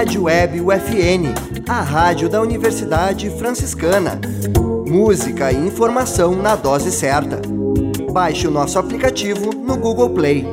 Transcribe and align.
Rádio 0.00 0.22
Web 0.22 0.62
UFN, 0.62 1.34
a 1.68 1.82
rádio 1.82 2.26
da 2.26 2.40
Universidade 2.40 3.28
Franciscana. 3.36 4.18
Música 4.86 5.52
e 5.52 5.56
informação 5.56 6.34
na 6.34 6.56
dose 6.56 6.90
certa. 6.90 7.42
Baixe 8.10 8.48
o 8.48 8.50
nosso 8.50 8.78
aplicativo 8.78 9.54
no 9.54 9.76
Google 9.76 10.08
Play. 10.08 10.46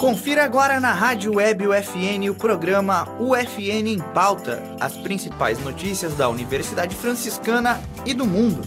Confira 0.00 0.44
agora 0.44 0.80
na 0.80 0.94
Rádio 0.94 1.34
Web 1.34 1.68
UFN 1.68 2.30
o 2.30 2.34
programa 2.34 3.06
UFN 3.20 3.88
em 3.88 3.98
Pauta, 3.98 4.62
as 4.80 4.96
principais 4.96 5.62
notícias 5.62 6.14
da 6.14 6.30
Universidade 6.30 6.94
Franciscana 6.94 7.78
e 8.06 8.14
do 8.14 8.24
mundo. 8.24 8.62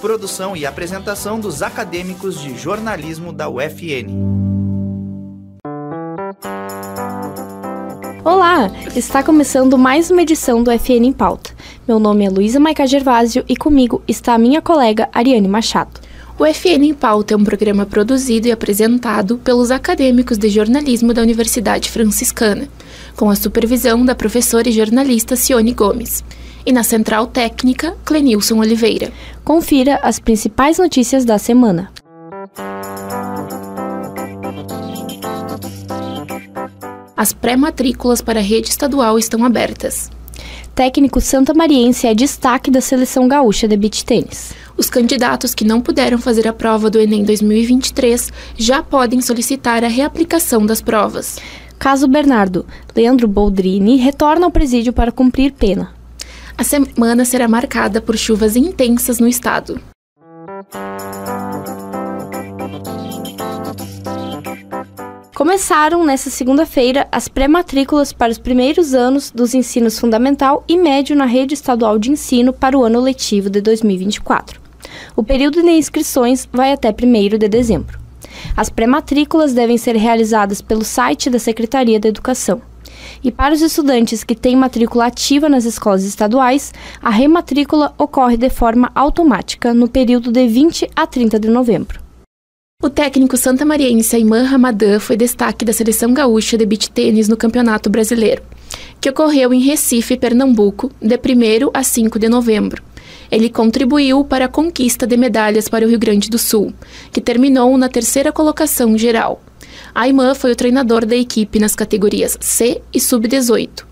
Produção 0.00 0.56
e 0.56 0.64
apresentação 0.64 1.38
dos 1.38 1.62
acadêmicos 1.62 2.40
de 2.40 2.56
jornalismo 2.56 3.34
da 3.34 3.50
UFN. 3.50 4.35
Olá! 8.26 8.72
Está 8.96 9.22
começando 9.22 9.78
mais 9.78 10.10
uma 10.10 10.22
edição 10.22 10.60
do 10.60 10.72
FN 10.72 11.06
em 11.06 11.12
Pauta. 11.12 11.52
Meu 11.86 12.00
nome 12.00 12.24
é 12.24 12.28
Luísa 12.28 12.58
Maica 12.58 12.84
Gervásio 12.84 13.44
e 13.48 13.54
comigo 13.54 14.02
está 14.08 14.34
a 14.34 14.38
minha 14.38 14.60
colega 14.60 15.08
Ariane 15.12 15.46
Machado. 15.46 16.00
O 16.36 16.44
FN 16.44 16.82
em 16.82 16.92
Pauta 16.92 17.34
é 17.34 17.36
um 17.36 17.44
programa 17.44 17.86
produzido 17.86 18.48
e 18.48 18.50
apresentado 18.50 19.38
pelos 19.38 19.70
acadêmicos 19.70 20.38
de 20.38 20.48
jornalismo 20.48 21.14
da 21.14 21.22
Universidade 21.22 21.88
Franciscana, 21.88 22.68
com 23.14 23.30
a 23.30 23.36
supervisão 23.36 24.04
da 24.04 24.12
professora 24.12 24.68
e 24.68 24.72
jornalista 24.72 25.36
Cione 25.36 25.72
Gomes. 25.72 26.24
E 26.66 26.72
na 26.72 26.82
central 26.82 27.28
técnica, 27.28 27.96
Clenilson 28.04 28.58
Oliveira. 28.58 29.12
Confira 29.44 30.00
as 30.02 30.18
principais 30.18 30.78
notícias 30.78 31.24
da 31.24 31.38
semana. 31.38 31.92
As 37.26 37.32
pré-matrículas 37.32 38.22
para 38.22 38.38
a 38.38 38.42
rede 38.42 38.68
estadual 38.68 39.18
estão 39.18 39.44
abertas. 39.44 40.08
Técnico 40.76 41.20
santamariense 41.20 42.06
é 42.06 42.14
destaque 42.14 42.70
da 42.70 42.80
seleção 42.80 43.26
gaúcha 43.26 43.66
de 43.66 43.76
beach 43.76 44.04
tênis. 44.04 44.54
Os 44.76 44.88
candidatos 44.88 45.52
que 45.52 45.64
não 45.64 45.80
puderam 45.80 46.18
fazer 46.18 46.46
a 46.46 46.52
prova 46.52 46.88
do 46.88 47.00
Enem 47.00 47.24
2023 47.24 48.32
já 48.56 48.80
podem 48.80 49.20
solicitar 49.20 49.82
a 49.82 49.88
reaplicação 49.88 50.64
das 50.64 50.80
provas. 50.80 51.40
Caso 51.80 52.06
Bernardo, 52.06 52.64
Leandro 52.94 53.26
Boldrini 53.26 53.96
retorna 53.96 54.46
ao 54.46 54.52
presídio 54.52 54.92
para 54.92 55.10
cumprir 55.10 55.50
pena. 55.50 55.92
A 56.56 56.62
semana 56.62 57.24
será 57.24 57.48
marcada 57.48 58.00
por 58.00 58.16
chuvas 58.16 58.54
intensas 58.54 59.18
no 59.18 59.26
estado. 59.26 59.80
Começaram 65.46 66.04
nesta 66.04 66.28
segunda-feira 66.28 67.06
as 67.12 67.28
pré-matrículas 67.28 68.12
para 68.12 68.32
os 68.32 68.36
primeiros 68.36 68.94
anos 68.94 69.30
dos 69.30 69.54
ensinos 69.54 69.96
fundamental 69.96 70.64
e 70.66 70.76
médio 70.76 71.14
na 71.14 71.24
rede 71.24 71.54
estadual 71.54 72.00
de 72.00 72.10
ensino 72.10 72.52
para 72.52 72.76
o 72.76 72.82
ano 72.82 73.00
letivo 73.00 73.48
de 73.48 73.60
2024. 73.60 74.60
O 75.14 75.22
período 75.22 75.62
de 75.62 75.70
inscrições 75.70 76.48
vai 76.52 76.72
até 76.72 76.88
1 76.88 77.38
de 77.38 77.48
dezembro. 77.48 77.96
As 78.56 78.68
pré-matrículas 78.68 79.54
devem 79.54 79.78
ser 79.78 79.94
realizadas 79.94 80.60
pelo 80.60 80.82
site 80.82 81.30
da 81.30 81.38
Secretaria 81.38 82.00
da 82.00 82.08
Educação. 82.08 82.60
E 83.22 83.30
para 83.30 83.54
os 83.54 83.62
estudantes 83.62 84.24
que 84.24 84.34
têm 84.34 84.56
matrícula 84.56 85.06
ativa 85.06 85.48
nas 85.48 85.64
escolas 85.64 86.02
estaduais, 86.02 86.74
a 87.00 87.08
rematrícula 87.08 87.94
ocorre 87.96 88.36
de 88.36 88.50
forma 88.50 88.90
automática 88.96 89.72
no 89.72 89.88
período 89.88 90.32
de 90.32 90.48
20 90.48 90.90
a 90.96 91.06
30 91.06 91.38
de 91.38 91.48
novembro. 91.48 92.05
O 92.82 92.90
técnico 92.90 93.38
santamariense 93.38 94.14
Ayman 94.14 94.44
Ramadan 94.44 95.00
foi 95.00 95.16
destaque 95.16 95.64
da 95.64 95.72
seleção 95.72 96.12
gaúcha 96.12 96.58
de 96.58 96.66
beach 96.66 96.90
tênis 96.90 97.26
no 97.26 97.34
Campeonato 97.34 97.88
Brasileiro, 97.88 98.42
que 99.00 99.08
ocorreu 99.08 99.54
em 99.54 99.60
Recife, 99.60 100.14
Pernambuco, 100.14 100.92
de 101.00 101.16
1 101.16 101.70
a 101.72 101.82
5 101.82 102.18
de 102.18 102.28
novembro. 102.28 102.82
Ele 103.30 103.48
contribuiu 103.48 104.22
para 104.24 104.44
a 104.44 104.48
conquista 104.48 105.06
de 105.06 105.16
medalhas 105.16 105.70
para 105.70 105.86
o 105.86 105.88
Rio 105.88 105.98
Grande 105.98 106.28
do 106.28 106.38
Sul, 106.38 106.72
que 107.10 107.20
terminou 107.20 107.76
na 107.78 107.88
terceira 107.88 108.30
colocação 108.30 108.96
geral. 108.98 109.42
Ayman 109.94 110.34
foi 110.34 110.52
o 110.52 110.56
treinador 110.56 111.06
da 111.06 111.16
equipe 111.16 111.58
nas 111.58 111.74
categorias 111.74 112.36
C 112.42 112.82
e 112.92 113.00
Sub-18. 113.00 113.84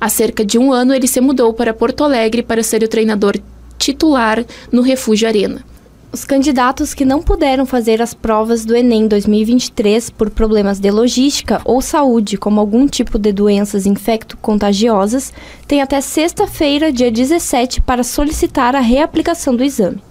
Há 0.00 0.08
cerca 0.08 0.44
de 0.44 0.58
um 0.58 0.72
ano, 0.72 0.94
ele 0.94 1.06
se 1.06 1.20
mudou 1.20 1.52
para 1.52 1.74
Porto 1.74 2.02
Alegre 2.02 2.42
para 2.42 2.62
ser 2.62 2.82
o 2.82 2.88
treinador 2.88 3.36
titular 3.78 4.44
no 4.72 4.80
Refúgio 4.80 5.28
Arena. 5.28 5.69
Os 6.12 6.24
candidatos 6.24 6.92
que 6.92 7.04
não 7.04 7.22
puderam 7.22 7.64
fazer 7.64 8.02
as 8.02 8.12
provas 8.12 8.64
do 8.64 8.74
Enem 8.74 9.06
2023 9.06 10.10
por 10.10 10.28
problemas 10.28 10.80
de 10.80 10.90
logística 10.90 11.62
ou 11.64 11.80
saúde, 11.80 12.36
como 12.36 12.58
algum 12.58 12.88
tipo 12.88 13.16
de 13.16 13.32
doenças 13.32 13.86
infecto-contagiosas, 13.86 15.32
têm 15.68 15.80
até 15.80 16.00
sexta-feira, 16.00 16.92
dia 16.92 17.12
17, 17.12 17.80
para 17.82 18.02
solicitar 18.02 18.74
a 18.74 18.80
reaplicação 18.80 19.54
do 19.54 19.62
exame. 19.62 20.02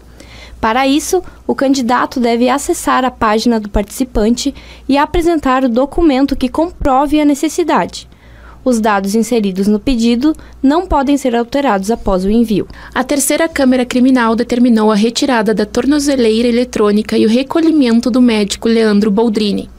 Para 0.62 0.88
isso, 0.88 1.22
o 1.46 1.54
candidato 1.54 2.22
deve 2.22 2.48
acessar 2.48 3.04
a 3.04 3.12
página 3.12 3.60
do 3.60 3.68
participante 3.68 4.56
e 4.88 4.98
apresentar 4.98 5.66
o 5.66 5.70
documento 5.70 6.34
que 6.34 6.48
comprove 6.48 7.20
a 7.20 7.26
necessidade. 7.26 8.09
Os 8.64 8.80
dados 8.80 9.16
inseridos 9.16 9.68
no 9.68 9.80
pedido 9.80 10.36
não 10.62 10.86
podem 10.86 11.18
ser 11.18 11.36
alterados 11.36 11.90
após 11.90 12.26
o 12.26 12.30
envio. 12.30 12.68
A 12.94 13.04
terceira 13.04 13.48
Câmara 13.48 13.86
Criminal 13.86 14.36
determinou 14.36 14.92
a 14.92 14.96
retirada 14.96 15.54
da 15.54 15.66
tornozeleira 15.66 16.48
eletrônica 16.48 17.18
e 17.18 17.26
o 17.26 17.30
recolhimento 17.30 18.12
do 18.12 18.22
médico 18.22 18.68
Leandro 18.68 19.10
Boldrini, 19.10 19.70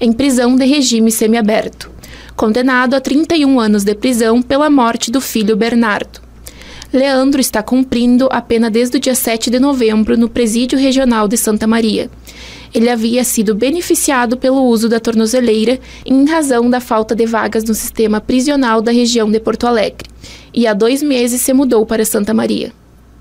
em 0.00 0.12
prisão 0.12 0.56
de 0.56 0.64
regime 0.64 1.10
semiaberto, 1.10 1.90
condenado 2.34 2.94
a 2.94 3.00
31 3.00 3.60
anos 3.60 3.84
de 3.84 3.94
prisão 3.94 4.40
pela 4.40 4.70
morte 4.70 5.10
do 5.10 5.20
filho 5.20 5.54
Bernardo. 5.54 6.20
Leandro 6.92 7.40
está 7.40 7.62
cumprindo 7.62 8.26
a 8.32 8.40
pena 8.40 8.68
desde 8.68 8.96
o 8.96 9.00
dia 9.00 9.14
7 9.14 9.50
de 9.50 9.60
novembro 9.60 10.16
no 10.16 10.28
Presídio 10.28 10.78
Regional 10.78 11.28
de 11.28 11.36
Santa 11.36 11.66
Maria 11.66 12.10
ele 12.74 12.88
havia 12.88 13.24
sido 13.24 13.54
beneficiado 13.54 14.36
pelo 14.36 14.64
uso 14.64 14.88
da 14.88 15.00
tornozeleira 15.00 15.78
em 16.04 16.24
razão 16.24 16.68
da 16.68 16.80
falta 16.80 17.14
de 17.14 17.26
vagas 17.26 17.64
no 17.64 17.74
sistema 17.74 18.20
prisional 18.20 18.80
da 18.80 18.92
região 18.92 19.30
de 19.30 19.40
Porto 19.40 19.66
Alegre, 19.66 20.08
e 20.52 20.66
há 20.66 20.72
dois 20.72 21.02
meses 21.02 21.40
se 21.40 21.52
mudou 21.52 21.84
para 21.84 22.04
Santa 22.04 22.34
Maria. 22.34 22.72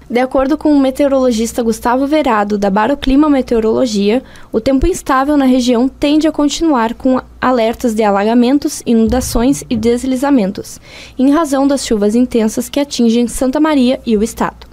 De 0.10 0.20
acordo 0.20 0.58
com 0.58 0.74
o 0.74 0.80
meteorologista 0.80 1.62
Gustavo 1.62 2.08
Verado, 2.08 2.58
da 2.58 2.72
Baroclima 2.72 3.30
Meteorologia, 3.30 4.24
o 4.52 4.60
tempo 4.60 4.88
instável 4.88 5.38
na 5.38 5.46
região 5.46 5.88
tende 5.88 6.28
a 6.28 6.32
continuar 6.32 6.96
com 6.96 7.22
alertas 7.40 7.94
de 7.94 8.02
alagamentos, 8.02 8.82
inundações 8.88 9.64
e 9.70 9.76
deslizamentos, 9.76 10.82
em 11.16 11.30
razão 11.30 11.68
das 11.68 11.86
chuvas 11.86 12.16
intensas 12.16 12.68
que 12.68 12.80
atingem 12.80 13.28
Santa 13.28 13.60
Maria 13.60 14.02
e 14.04 14.18
o 14.18 14.24
estado. 14.24 14.69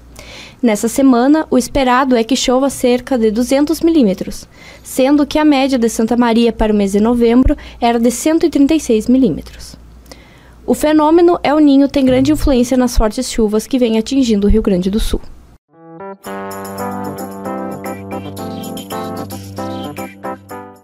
Nessa 0.66 0.88
semana, 0.88 1.47
o 1.49 1.56
esperado 1.56 2.16
é 2.16 2.25
que 2.25 2.34
chova 2.34 2.69
cerca 2.69 3.16
de 3.16 3.31
200 3.31 3.81
milímetros, 3.82 4.49
sendo 4.82 5.25
que 5.25 5.38
a 5.38 5.44
média 5.44 5.78
de 5.78 5.88
Santa 5.88 6.16
Maria 6.16 6.53
para 6.53 6.72
o 6.72 6.77
mês 6.77 6.91
de 6.91 6.99
novembro 6.99 7.56
era 7.81 8.00
de 8.00 8.10
136 8.10 9.06
milímetros. 9.06 9.76
O 10.66 10.75
fenômeno 10.75 11.38
El 11.41 11.60
Ninho 11.60 11.87
tem 11.87 12.05
grande 12.05 12.32
influência 12.32 12.76
nas 12.76 12.97
fortes 12.97 13.31
chuvas 13.31 13.65
que 13.65 13.78
vêm 13.78 13.97
atingindo 13.97 14.49
o 14.49 14.50
Rio 14.50 14.60
Grande 14.60 14.91
do 14.91 14.99
Sul. 14.99 15.21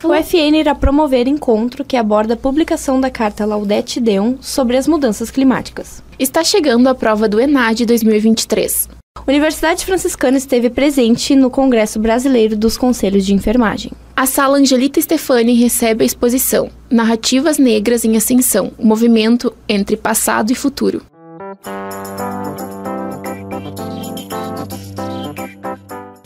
O 0.05 0.15
FN 0.15 0.61
irá 0.61 0.77
promover 0.77 1.27
encontro 1.27 1.85
que 1.85 1.97
aborda 1.97 2.35
a 2.35 2.37
publicação 2.37 3.01
da 3.01 3.11
carta 3.11 3.45
Laudete 3.45 3.99
Deum 3.99 4.39
sobre 4.41 4.77
as 4.77 4.87
mudanças 4.87 5.29
climáticas. 5.29 6.01
Está 6.21 6.45
chegando 6.45 6.87
a 6.87 6.95
prova 6.95 7.29
do 7.29 7.41
ENAD 7.41 7.85
2023. 7.85 9.02
A 9.25 9.31
Universidade 9.31 9.87
Franciscana 9.87 10.37
esteve 10.37 10.69
presente 10.69 11.37
no 11.37 11.49
Congresso 11.49 11.97
Brasileiro 12.01 12.57
dos 12.57 12.77
Conselhos 12.77 13.25
de 13.25 13.33
Enfermagem. 13.33 13.93
A 14.17 14.27
sala 14.27 14.59
Angelita 14.59 15.01
Stefani 15.01 15.55
recebe 15.55 16.03
a 16.03 16.07
exposição 16.07 16.71
Narrativas 16.91 17.57
Negras 17.57 18.05
em 18.05 18.17
Ascensão, 18.17 18.73
o 18.77 18.85
movimento 18.85 19.55
entre 19.69 19.97
passado 19.97 20.51
e 20.51 20.57
futuro. 20.57 21.03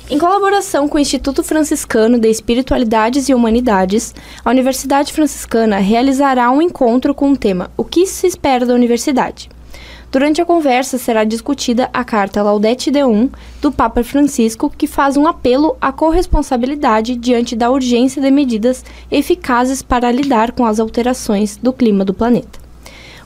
Em 0.08 0.18
colaboração 0.18 0.88
com 0.88 0.96
o 0.96 1.00
Instituto 1.00 1.44
Franciscano 1.44 2.18
de 2.18 2.30
Espiritualidades 2.30 3.28
e 3.28 3.34
Humanidades, 3.34 4.14
a 4.42 4.48
Universidade 4.48 5.12
Franciscana 5.12 5.76
realizará 5.76 6.50
um 6.50 6.62
encontro 6.62 7.14
com 7.14 7.32
o 7.32 7.36
tema 7.36 7.70
O 7.76 7.84
que 7.84 8.06
se 8.06 8.26
espera 8.26 8.64
da 8.64 8.72
universidade? 8.72 9.50
Durante 10.16 10.40
a 10.40 10.46
conversa 10.46 10.96
será 10.96 11.24
discutida 11.24 11.90
a 11.92 12.02
carta 12.02 12.42
Laudete 12.42 12.90
Deum 12.90 13.28
do 13.60 13.70
Papa 13.70 14.02
Francisco, 14.02 14.72
que 14.74 14.86
faz 14.86 15.14
um 15.14 15.26
apelo 15.26 15.76
à 15.78 15.92
corresponsabilidade 15.92 17.14
diante 17.16 17.54
da 17.54 17.70
urgência 17.70 18.22
de 18.22 18.30
medidas 18.30 18.82
eficazes 19.10 19.82
para 19.82 20.10
lidar 20.10 20.52
com 20.52 20.64
as 20.64 20.80
alterações 20.80 21.58
do 21.58 21.70
clima 21.70 22.02
do 22.02 22.14
planeta. 22.14 22.58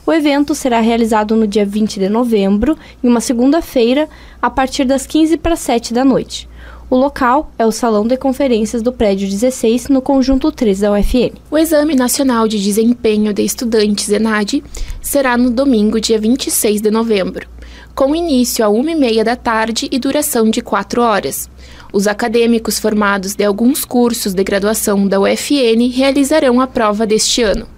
O 0.05 0.11
evento 0.11 0.53
será 0.53 0.81
realizado 0.81 1.33
no 1.33 1.47
dia 1.47 1.65
20 1.65 1.97
de 1.97 2.09
novembro, 2.09 2.77
em 3.01 3.07
uma 3.07 3.21
segunda-feira, 3.21 4.09
a 4.41 4.49
partir 4.49 4.83
das 4.83 5.07
15 5.07 5.37
para 5.37 5.55
7 5.55 5.93
da 5.93 6.03
noite. 6.03 6.49
O 6.91 6.97
local 6.97 7.49
é 7.57 7.65
o 7.65 7.71
Salão 7.71 8.05
de 8.05 8.17
Conferências 8.17 8.81
do 8.81 8.91
Prédio 8.91 9.25
16, 9.29 9.87
no 9.87 10.01
Conjunto 10.01 10.51
3 10.51 10.81
da 10.81 10.91
UFN. 10.91 11.31
O 11.49 11.57
Exame 11.57 11.95
Nacional 11.95 12.49
de 12.49 12.61
Desempenho 12.61 13.33
de 13.33 13.41
Estudantes 13.43 14.09
ENAD 14.09 14.61
será 15.01 15.37
no 15.37 15.49
domingo, 15.49 16.01
dia 16.01 16.19
26 16.19 16.81
de 16.81 16.91
novembro, 16.91 17.47
com 17.95 18.13
início 18.13 18.65
a 18.65 18.67
1h30 18.67 19.23
da 19.23 19.37
tarde 19.37 19.87
e 19.89 19.97
duração 19.97 20.49
de 20.49 20.59
4 20.59 21.01
horas. 21.01 21.49
Os 21.93 22.07
acadêmicos 22.07 22.77
formados 22.77 23.35
de 23.35 23.45
alguns 23.45 23.85
cursos 23.85 24.33
de 24.33 24.43
graduação 24.43 25.07
da 25.07 25.17
UFN 25.17 25.89
realizarão 25.93 26.59
a 26.59 26.67
prova 26.67 27.07
deste 27.07 27.41
ano. 27.41 27.69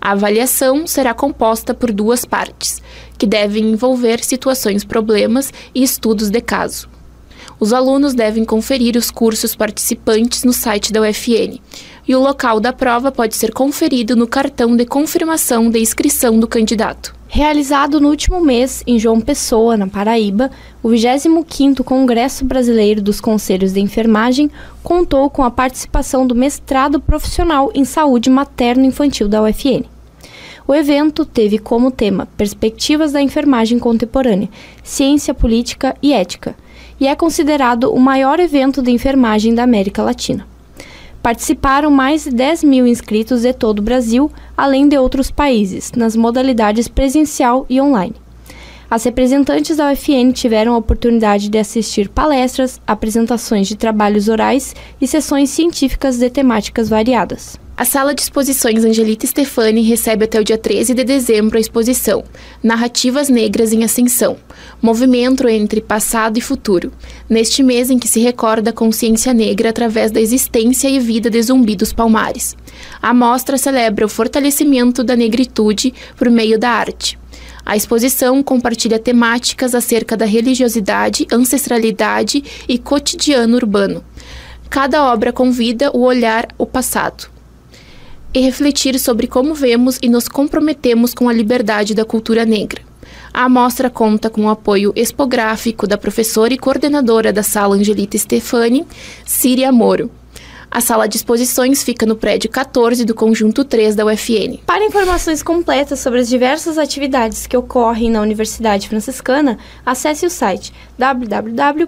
A 0.00 0.12
avaliação 0.12 0.86
será 0.86 1.12
composta 1.12 1.74
por 1.74 1.92
duas 1.92 2.24
partes, 2.24 2.80
que 3.18 3.26
devem 3.26 3.70
envolver 3.72 4.24
situações 4.24 4.82
problemas 4.82 5.52
e 5.74 5.82
estudos 5.82 6.30
de 6.30 6.40
caso. 6.40 6.95
Os 7.58 7.72
alunos 7.72 8.12
devem 8.12 8.44
conferir 8.44 8.96
os 8.96 9.10
cursos 9.10 9.56
participantes 9.56 10.44
no 10.44 10.52
site 10.52 10.92
da 10.92 11.00
UFN, 11.00 11.58
e 12.06 12.14
o 12.14 12.20
local 12.20 12.60
da 12.60 12.72
prova 12.72 13.10
pode 13.10 13.34
ser 13.34 13.52
conferido 13.52 14.14
no 14.14 14.26
cartão 14.26 14.76
de 14.76 14.84
confirmação 14.84 15.70
de 15.70 15.80
inscrição 15.80 16.38
do 16.38 16.46
candidato. 16.46 17.14
Realizado 17.28 18.00
no 18.00 18.08
último 18.08 18.40
mês 18.40 18.82
em 18.86 18.98
João 18.98 19.20
Pessoa, 19.20 19.76
na 19.76 19.86
Paraíba, 19.86 20.50
o 20.82 20.90
25º 20.90 21.82
Congresso 21.82 22.44
Brasileiro 22.44 23.02
dos 23.02 23.20
Conselhos 23.20 23.72
de 23.72 23.80
Enfermagem 23.80 24.50
contou 24.82 25.28
com 25.30 25.42
a 25.42 25.50
participação 25.50 26.26
do 26.26 26.34
mestrado 26.34 27.00
profissional 27.00 27.70
em 27.74 27.84
saúde 27.84 28.30
materno-infantil 28.30 29.28
da 29.28 29.42
UFN. 29.42 29.84
O 30.68 30.74
evento 30.74 31.24
teve 31.24 31.58
como 31.58 31.90
tema 31.90 32.26
Perspectivas 32.36 33.12
da 33.12 33.22
Enfermagem 33.22 33.78
Contemporânea, 33.78 34.48
Ciência 34.82 35.32
Política 35.32 35.96
e 36.02 36.12
Ética, 36.12 36.54
e 37.00 37.06
é 37.06 37.14
considerado 37.14 37.92
o 37.92 38.00
maior 38.00 38.40
evento 38.40 38.82
de 38.82 38.90
enfermagem 38.90 39.54
da 39.54 39.62
América 39.62 40.02
Latina. 40.02 40.46
Participaram 41.22 41.90
mais 41.90 42.24
de 42.24 42.30
10 42.30 42.64
mil 42.64 42.86
inscritos 42.86 43.42
de 43.42 43.52
todo 43.52 43.80
o 43.80 43.82
Brasil, 43.82 44.30
além 44.56 44.88
de 44.88 44.96
outros 44.96 45.30
países, 45.30 45.92
nas 45.92 46.14
modalidades 46.14 46.88
presencial 46.88 47.66
e 47.68 47.80
online. 47.80 48.14
As 48.88 49.02
representantes 49.02 49.76
da 49.76 49.92
UFN 49.92 50.30
tiveram 50.32 50.74
a 50.74 50.78
oportunidade 50.78 51.48
de 51.48 51.58
assistir 51.58 52.08
palestras, 52.08 52.80
apresentações 52.86 53.66
de 53.66 53.76
trabalhos 53.76 54.28
orais 54.28 54.76
e 55.00 55.08
sessões 55.08 55.50
científicas 55.50 56.18
de 56.18 56.30
temáticas 56.30 56.88
variadas. 56.88 57.58
A 57.76 57.84
Sala 57.84 58.14
de 58.14 58.22
Exposições 58.22 58.84
Angelita 58.84 59.26
Stefani 59.26 59.82
recebe 59.82 60.24
até 60.24 60.40
o 60.40 60.44
dia 60.44 60.56
13 60.56 60.94
de 60.94 61.04
dezembro 61.04 61.58
a 61.58 61.60
exposição 61.60 62.24
Narrativas 62.62 63.28
Negras 63.28 63.70
em 63.70 63.84
Ascensão 63.84 64.38
Movimento 64.80 65.46
entre 65.46 65.82
Passado 65.82 66.38
e 66.38 66.40
Futuro, 66.40 66.90
neste 67.28 67.62
mês 67.62 67.90
em 67.90 67.98
que 67.98 68.08
se 68.08 68.20
recorda 68.20 68.70
a 68.70 68.72
consciência 68.72 69.34
negra 69.34 69.68
através 69.68 70.10
da 70.10 70.20
existência 70.20 70.88
e 70.88 70.98
vida 70.98 71.28
de 71.28 71.42
Zumbi 71.42 71.76
dos 71.76 71.92
Palmares. 71.92 72.56
A 73.02 73.12
mostra 73.12 73.58
celebra 73.58 74.06
o 74.06 74.08
fortalecimento 74.08 75.04
da 75.04 75.14
negritude 75.14 75.92
por 76.16 76.30
meio 76.30 76.58
da 76.58 76.70
arte. 76.70 77.18
A 77.66 77.76
exposição 77.76 78.44
compartilha 78.44 78.96
temáticas 78.96 79.74
acerca 79.74 80.16
da 80.16 80.24
religiosidade, 80.24 81.26
ancestralidade 81.32 82.44
e 82.68 82.78
cotidiano 82.78 83.56
urbano. 83.56 84.04
Cada 84.70 85.12
obra 85.12 85.32
convida 85.32 85.90
o 85.92 86.02
olhar 86.02 86.46
o 86.56 86.64
passado 86.64 87.28
e 88.32 88.38
refletir 88.38 88.96
sobre 89.00 89.26
como 89.26 89.52
vemos 89.52 89.98
e 90.00 90.08
nos 90.08 90.28
comprometemos 90.28 91.12
com 91.12 91.28
a 91.28 91.32
liberdade 91.32 91.92
da 91.92 92.04
cultura 92.04 92.44
negra. 92.44 92.80
A 93.34 93.46
amostra 93.46 93.90
conta 93.90 94.30
com 94.30 94.44
o 94.44 94.48
apoio 94.48 94.92
expográfico 94.94 95.88
da 95.88 95.98
professora 95.98 96.54
e 96.54 96.58
coordenadora 96.58 97.32
da 97.32 97.42
sala 97.42 97.74
Angelita 97.74 98.16
Stefani, 98.16 98.86
Síria 99.24 99.72
Moro. 99.72 100.08
A 100.70 100.80
sala 100.80 101.06
de 101.06 101.16
exposições 101.16 101.82
fica 101.82 102.04
no 102.04 102.16
prédio 102.16 102.50
14 102.50 103.04
do 103.04 103.14
conjunto 103.14 103.64
3 103.64 103.94
da 103.94 104.04
UFN. 104.04 104.58
Para 104.66 104.84
informações 104.84 105.42
completas 105.42 106.00
sobre 106.00 106.20
as 106.20 106.28
diversas 106.28 106.76
atividades 106.78 107.46
que 107.46 107.56
ocorrem 107.56 108.10
na 108.10 108.20
Universidade 108.20 108.88
Franciscana, 108.88 109.58
acesse 109.84 110.26
o 110.26 110.30
site 110.30 110.72
www.fn.edu.br. 110.98 111.86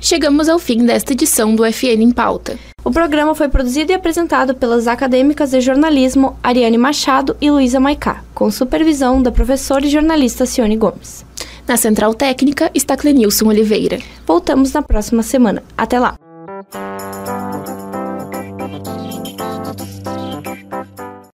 Chegamos 0.00 0.48
ao 0.48 0.58
fim 0.58 0.84
desta 0.84 1.12
edição 1.12 1.54
do 1.54 1.64
FN 1.64 2.02
em 2.02 2.10
Pauta. 2.10 2.58
O 2.82 2.90
programa 2.90 3.34
foi 3.34 3.48
produzido 3.48 3.92
e 3.92 3.94
apresentado 3.94 4.54
pelas 4.54 4.88
acadêmicas 4.88 5.50
de 5.50 5.60
jornalismo 5.60 6.36
Ariane 6.42 6.78
Machado 6.78 7.36
e 7.40 7.50
Luísa 7.50 7.78
Maicá, 7.78 8.24
com 8.34 8.50
supervisão 8.50 9.22
da 9.22 9.30
professora 9.30 9.86
e 9.86 9.90
jornalista 9.90 10.46
Cione 10.46 10.76
Gomes. 10.76 11.24
Na 11.70 11.76
Central 11.76 12.14
Técnica 12.14 12.68
está 12.74 12.96
Clenilson 12.96 13.46
Oliveira. 13.46 14.00
Voltamos 14.26 14.72
na 14.72 14.82
próxima 14.82 15.22
semana. 15.22 15.62
Até 15.78 16.00
lá! 16.00 16.29